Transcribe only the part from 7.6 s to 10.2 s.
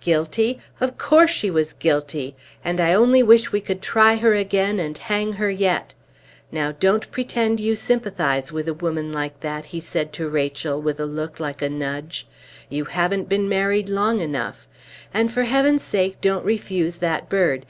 sympathize with a woman like that," he said